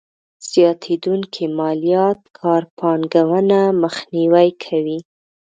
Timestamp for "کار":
2.39-2.63